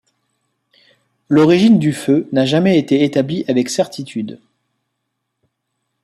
[1.29, 4.39] L'origine du feu n'a jamais été établie avec certitude.